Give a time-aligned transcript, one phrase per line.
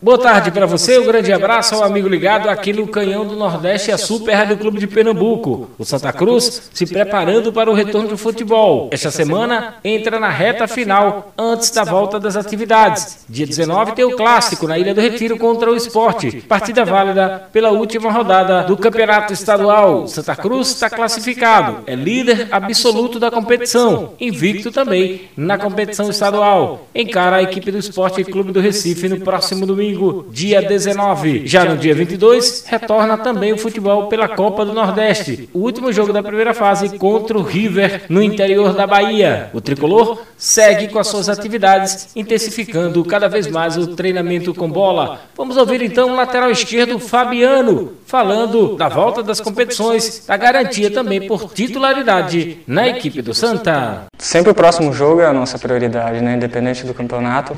[0.00, 3.90] Boa tarde para você, um grande abraço ao amigo ligado aqui no Canhão do Nordeste,
[3.90, 5.70] a Super do Clube de Pernambuco.
[5.76, 8.90] O Santa Cruz se preparando para o retorno do futebol.
[8.92, 13.24] Esta semana entra na reta final, antes da volta das atividades.
[13.28, 16.42] Dia 19 tem o clássico na Ilha do Retiro contra o Esporte.
[16.42, 20.06] Partida válida pela última rodada do Campeonato Estadual.
[20.06, 26.86] Santa Cruz está classificado, é líder absoluto da competição, invicto também na competição estadual.
[26.94, 31.46] Encara a equipe do Esporte Clube do Recife no próximo domingo domingo, dia 19.
[31.46, 35.48] Já no dia 22, retorna também o futebol pela Copa do Nordeste.
[35.52, 39.50] O último jogo da primeira fase contra o River no interior da Bahia.
[39.52, 45.20] O tricolor segue com as suas atividades, intensificando cada vez mais o treinamento com bola.
[45.36, 51.26] Vamos ouvir então o lateral esquerdo Fabiano falando da volta das competições, da garantia também
[51.26, 54.06] por titularidade na equipe do Santa.
[54.18, 56.34] Sempre o próximo jogo é a nossa prioridade, né?
[56.34, 57.56] independente do campeonato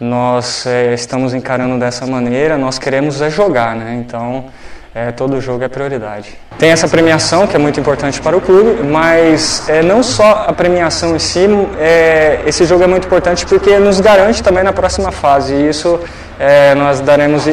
[0.00, 4.02] nós é, estamos encarando dessa maneira, nós queremos é jogar, né?
[4.04, 4.46] Então,
[4.94, 6.38] é, todo jogo é prioridade.
[6.58, 10.52] Tem essa premiação que é muito importante para o clube, mas é, não só a
[10.52, 11.46] premiação em si,
[11.78, 15.54] é, esse jogo é muito importante porque nos garante também na próxima fase.
[15.54, 16.00] E isso
[16.38, 17.44] é, nós daremos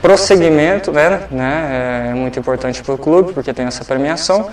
[0.00, 1.20] prosseguimento, né?
[1.30, 2.08] né?
[2.10, 4.50] É muito importante para o clube porque tem essa premiação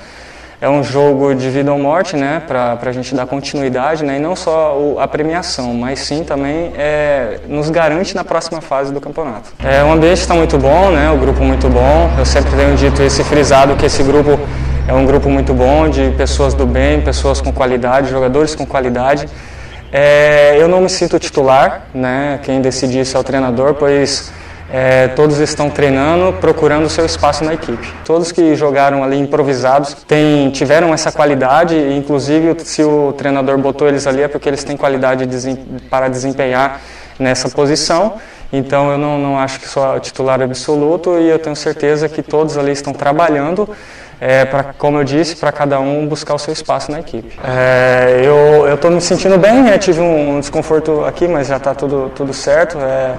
[0.61, 4.19] é um jogo de vida ou morte, né, para a gente dar continuidade, né, e
[4.19, 8.99] não só o, a premiação, mas sim também é, nos garante na próxima fase do
[8.99, 9.51] campeonato.
[9.63, 12.09] É, o ambiente está muito bom, né, o grupo muito bom.
[12.17, 14.37] Eu sempre tenho dito esse frisado que esse grupo
[14.85, 19.29] é um grupo muito bom de pessoas do bem, pessoas com qualidade, jogadores com qualidade.
[19.93, 24.31] É, eu não me sinto titular, né, quem decide isso é o treinador, pois
[24.71, 27.91] é, todos estão treinando, procurando seu espaço na equipe.
[28.05, 34.05] Todos que jogaram ali improvisados têm, tiveram essa qualidade, inclusive se o treinador botou eles
[34.05, 35.27] ali é porque eles têm qualidade
[35.89, 36.81] para desempenhar
[37.17, 38.15] nessa posição.
[38.51, 42.57] Então eu não, não acho que sou titular absoluto e eu tenho certeza que todos
[42.57, 43.69] ali estão trabalhando
[44.21, 47.37] é, para, como eu disse, para cada um buscar o seu espaço na equipe.
[47.43, 49.77] É, eu estou me sentindo bem, né?
[49.77, 52.77] tive um, um, desconforto aqui, mas já está tudo, tudo certo.
[52.79, 53.15] É,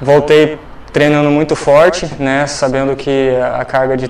[0.00, 0.58] voltei
[0.92, 4.08] treinando muito forte, né, sabendo que a carga de,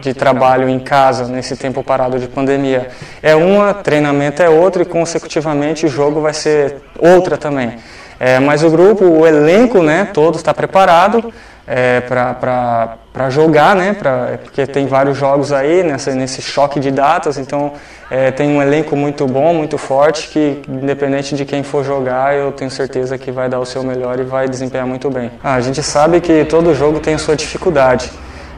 [0.00, 2.88] de trabalho em casa, nesse tempo parado de pandemia,
[3.22, 7.76] é uma, treinamento é outra e, consecutivamente, o jogo vai ser outra também.
[8.18, 11.32] É, mas o grupo, o elenco, né, todo está preparado
[11.66, 12.96] é, para
[13.30, 17.72] jogar, né, pra, porque tem vários jogos aí nessa, nesse choque de datas, então
[18.10, 22.50] é, tem um elenco muito bom, muito forte, que independente de quem for jogar, eu
[22.50, 25.30] tenho certeza que vai dar o seu melhor e vai desempenhar muito bem.
[25.42, 28.10] Ah, a gente sabe que todo jogo tem a sua dificuldade.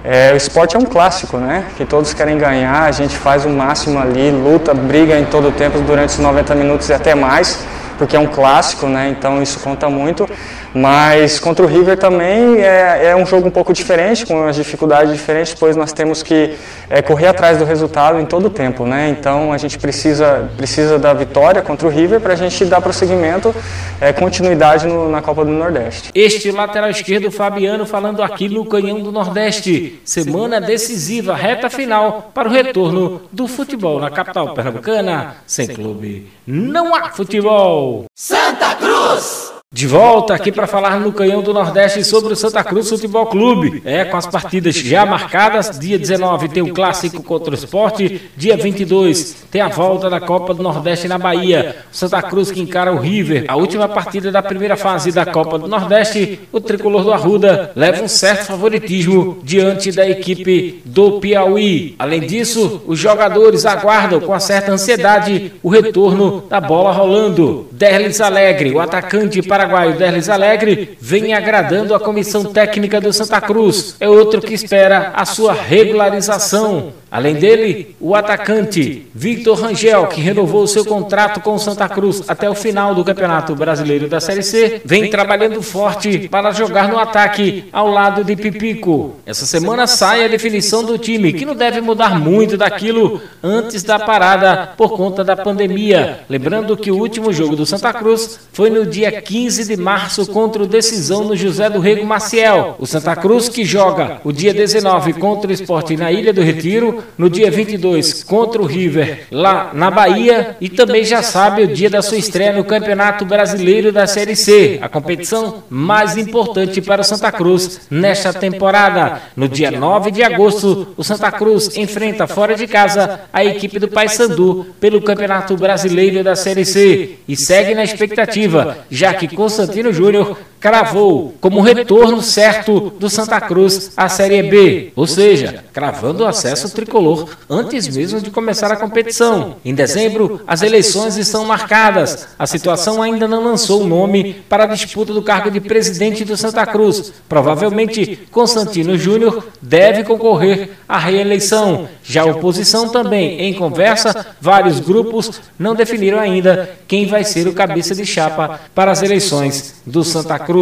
[0.03, 1.67] É, o esporte é um clássico, né?
[1.77, 5.53] Que todos querem ganhar, a gente faz o máximo ali, luta, briga em todo o
[5.53, 7.59] tempo durante os 90 minutos e até mais
[7.97, 9.09] porque é um clássico, né?
[9.09, 10.29] Então isso conta muito.
[10.75, 15.13] Mas contra o River também é, é um jogo um pouco diferente, com as dificuldades
[15.13, 16.55] diferentes, pois nós temos que
[16.89, 19.09] é, correr atrás do resultado em todo o tempo, né?
[19.09, 23.55] Então a gente precisa, precisa da vitória contra o River para a gente dar prosseguimento,
[24.01, 26.11] é, continuidade no, na Copa do Nordeste.
[26.15, 30.01] Este lateral esquerdo Fabiano falando aqui no Canhão do Nordeste.
[30.05, 35.37] Semana decisiva, reta final para o retorno do futebol na capital pernambucana.
[35.47, 38.05] Sem clube, não há futebol.
[38.15, 39.46] Santa Cruz!
[39.73, 43.83] De volta aqui para falar no Canhão do Nordeste sobre o Santa Cruz Futebol Clube.
[43.85, 45.77] É, com as partidas já marcadas.
[45.77, 48.31] Dia 19 tem o clássico contra o esporte.
[48.37, 51.79] Dia 22 tem a volta da Copa do Nordeste na Bahia.
[51.91, 53.45] Santa Cruz que encara o River.
[53.49, 56.39] A última partida da primeira fase da Copa do Nordeste.
[56.53, 61.97] O tricolor do Arruda leva um certo favoritismo diante da equipe do Piauí.
[61.99, 67.67] Além disso, os jogadores aguardam com certa ansiedade o retorno da bola rolando.
[67.73, 73.41] Derlis Alegre, o atacante para paraguaio Derlis Alegre vem agradando a comissão técnica do Santa
[73.41, 73.97] Cruz.
[73.99, 76.93] É outro que espera a sua regularização.
[77.11, 82.51] Além dele, o atacante Victor Rangel, que renovou seu contrato com o Santa Cruz até
[82.51, 87.69] o final do Campeonato Brasileiro da Série C, vem trabalhando forte para jogar no ataque
[87.73, 89.17] ao lado de Pipico.
[89.25, 93.99] Essa semana sai a definição do time, que não deve mudar muito daquilo antes da
[93.99, 96.21] parada por conta da pandemia.
[96.29, 100.63] Lembrando que o último jogo do Santa Cruz foi no dia 15 de março contra
[100.65, 102.75] o Decisão no José do Rego Maciel.
[102.81, 107.05] O Santa Cruz que joga o dia 19 contra o Esporte na Ilha do Retiro
[107.17, 111.89] no dia 22 contra o River lá na Bahia e também já sabe o dia
[111.89, 117.05] da sua estreia no Campeonato Brasileiro da Série C, a competição mais importante para o
[117.05, 119.23] Santa Cruz nesta temporada.
[119.37, 123.87] No dia 9 de agosto, o Santa Cruz enfrenta fora de casa a equipe do
[123.87, 130.37] Paysandu pelo Campeonato Brasileiro da Série C e segue na expectativa, já que Constantino Júnior
[130.67, 136.75] cravou como retorno certo do Santa Cruz à Série B, ou seja, cravando o acesso
[136.75, 139.59] tricolor antes mesmo de começar a competição.
[139.65, 142.27] Em dezembro, as eleições estão marcadas.
[142.37, 146.37] A situação ainda não lançou o nome para a disputa do cargo de presidente do
[146.37, 147.13] Santa Cruz.
[147.29, 151.89] Provavelmente, Constantino Júnior deve concorrer à reeleição.
[152.03, 157.53] Já a oposição também, em conversa, vários grupos não definiram ainda quem vai ser o
[157.53, 160.56] cabeça de chapa para as eleições do Santa Cruz.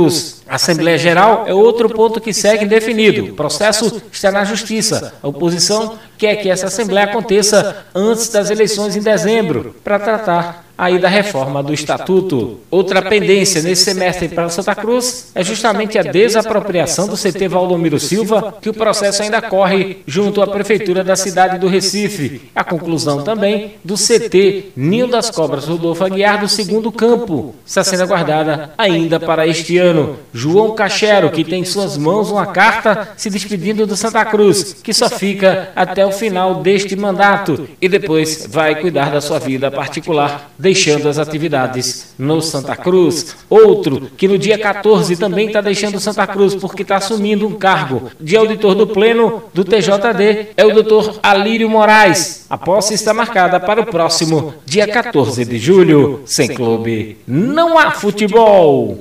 [0.49, 3.33] A Assembleia Geral é outro ponto que segue indefinido.
[3.33, 5.15] O processo está na Justiça.
[5.23, 10.99] A oposição quer que essa Assembleia aconteça antes das eleições em dezembro, para tratar aí
[10.99, 12.61] da reforma do Estatuto.
[12.71, 18.55] Outra pendência nesse semestre para Santa Cruz é justamente a desapropriação do CT Valdomiro Silva,
[18.61, 22.43] que o processo ainda corre junto à Prefeitura da cidade do Recife.
[22.55, 28.03] A conclusão também do CT Ninho das Cobras Rodolfo Aguiar do segundo campo está sendo
[28.03, 30.17] aguardada ainda para este ano.
[30.33, 34.93] João Cachero, que tem em suas mãos uma carta se despedindo do Santa Cruz, que
[34.93, 40.51] só fica até o final deste mandato e depois vai cuidar da sua vida particular
[40.65, 43.37] deixando as atividades no Santa Cruz.
[43.51, 48.11] Outro que no dia 14 também está deixando Santa Cruz porque está assumindo um cargo
[48.19, 52.47] de auditor do Pleno do TJD é o doutor Alírio Moraes.
[52.49, 56.23] A posse está marcada para o próximo dia 14 de julho.
[56.25, 58.99] Sem clube, não há futebol.